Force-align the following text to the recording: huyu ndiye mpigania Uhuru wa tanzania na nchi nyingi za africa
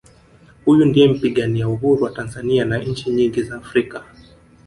huyu 0.65 0.85
ndiye 0.85 1.07
mpigania 1.07 1.69
Uhuru 1.69 2.03
wa 2.03 2.09
tanzania 2.11 2.65
na 2.65 2.77
nchi 2.77 3.09
nyingi 3.09 3.43
za 3.43 3.55
africa 3.57 4.01